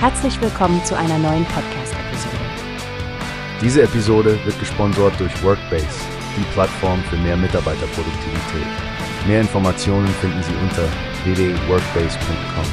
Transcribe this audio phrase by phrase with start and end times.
[0.00, 2.36] Herzlich willkommen zu einer neuen Podcast-Episode.
[3.60, 5.88] Diese Episode wird gesponsert durch Workbase,
[6.36, 8.66] die Plattform für mehr Mitarbeiterproduktivität.
[9.26, 10.88] Mehr Informationen finden Sie unter
[11.24, 12.64] www.workbase.com.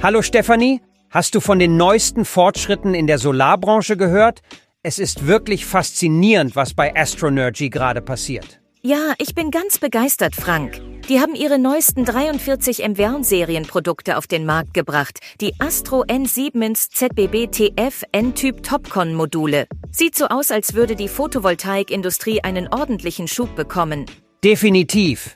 [0.00, 4.42] Hallo Stefanie, hast du von den neuesten Fortschritten in der Solarbranche gehört?
[4.84, 8.60] Es ist wirklich faszinierend, was bei Astronergy gerade passiert.
[8.80, 10.80] Ja, ich bin ganz begeistert, Frank.
[11.10, 15.18] Die haben ihre neuesten 43 MWern-Serienprodukte auf den Markt gebracht.
[15.40, 19.66] Die Astro N7 ZBB-TF N-Typ Topcon-Module.
[19.90, 24.06] Sieht so aus, als würde die Photovoltaikindustrie einen ordentlichen Schub bekommen.
[24.44, 25.34] Definitiv.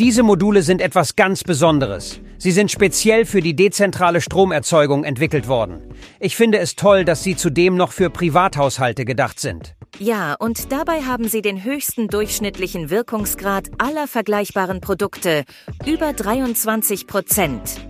[0.00, 2.18] Diese Module sind etwas ganz Besonderes.
[2.36, 5.94] Sie sind speziell für die dezentrale Stromerzeugung entwickelt worden.
[6.18, 9.76] Ich finde es toll, dass sie zudem noch für Privathaushalte gedacht sind.
[9.98, 15.44] Ja, und dabei haben sie den höchsten durchschnittlichen Wirkungsgrad aller vergleichbaren Produkte,
[15.86, 17.86] über 23 Prozent.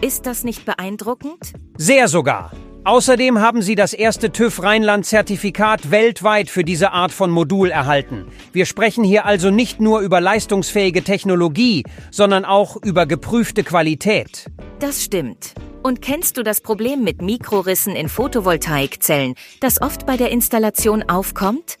[0.00, 1.52] Ist das nicht beeindruckend?
[1.76, 2.52] Sehr sogar.
[2.84, 8.26] Außerdem haben sie das erste TÜV Rheinland-Zertifikat weltweit für diese Art von Modul erhalten.
[8.52, 14.46] Wir sprechen hier also nicht nur über leistungsfähige Technologie, sondern auch über geprüfte Qualität.
[14.80, 15.54] Das stimmt.
[15.82, 21.78] Und kennst du das Problem mit Mikrorissen in Photovoltaikzellen, das oft bei der Installation aufkommt?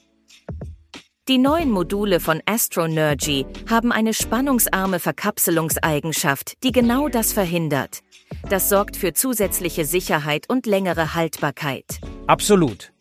[1.28, 8.00] Die neuen Module von Astronergy haben eine spannungsarme Verkapselungseigenschaft, die genau das verhindert.
[8.48, 12.00] Das sorgt für zusätzliche Sicherheit und längere Haltbarkeit.
[12.26, 12.92] Absolut.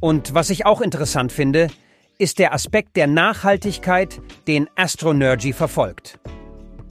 [0.00, 1.68] Und was ich auch interessant finde,
[2.18, 6.18] ist der Aspekt der Nachhaltigkeit, den Astronergy verfolgt.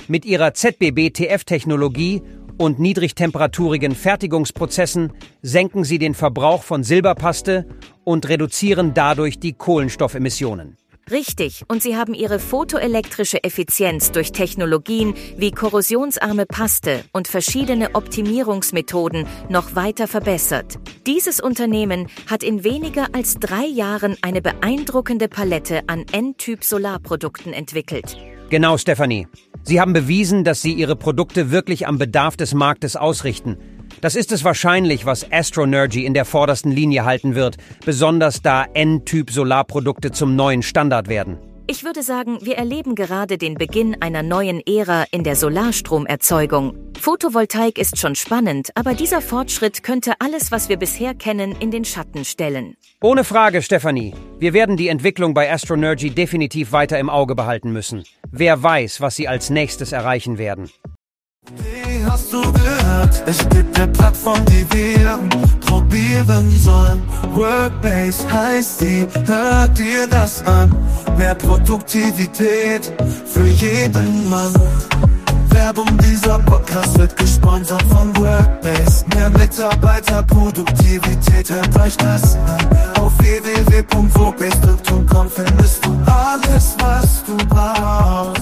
[0.07, 2.22] Mit ihrer ZBB-TF-Technologie
[2.62, 7.66] und niedrigtemperaturige Fertigungsprozessen senken sie den Verbrauch von Silberpaste
[8.03, 10.78] und reduzieren dadurch die Kohlenstoffemissionen.
[11.09, 19.25] Richtig, und sie haben ihre photoelektrische Effizienz durch Technologien wie korrosionsarme Paste und verschiedene Optimierungsmethoden
[19.50, 20.78] noch weiter verbessert.
[21.08, 28.16] Dieses Unternehmen hat in weniger als drei Jahren eine beeindruckende Palette an N-Typ Solarprodukten entwickelt.
[28.52, 29.28] Genau, Stephanie.
[29.63, 33.57] Sie haben bewiesen, dass sie ihre Produkte wirklich am Bedarf des Marktes ausrichten
[34.01, 39.29] das ist es wahrscheinlich, was Astronergy in der vordersten Linie halten wird, besonders da N-Typ
[39.29, 41.38] Solarprodukte zum neuen Standard werden.
[41.72, 46.76] Ich würde sagen, wir erleben gerade den Beginn einer neuen Ära in der Solarstromerzeugung.
[47.00, 51.86] Photovoltaik ist schon spannend, aber dieser Fortschritt könnte alles, was wir bisher kennen, in den
[51.86, 52.76] Schatten stellen.
[53.00, 54.14] Ohne Frage, Stefanie.
[54.38, 58.03] Wir werden die Entwicklung bei Astronergy definitiv weiter im Auge behalten müssen.
[58.30, 60.70] Wer weiß, was sie als nächstes erreichen werden.
[61.56, 63.24] Wie hast du gehört?
[63.26, 65.20] Es gibt eine Plattform, die wir
[65.72, 67.02] probieren sollen.
[67.34, 70.76] Workbase heißt sie, hört dir das an.
[71.18, 72.92] Mehr Produktivität
[73.26, 74.54] für jeden Mann.
[75.52, 79.06] Werbung dieser Podcast wird gesponsert von Workbase.
[79.16, 82.68] Mehr Mitarbeiterproduktivität, hört euch das an.
[83.00, 88.41] Auf www.workbase.com findest du alles, was du brauchst.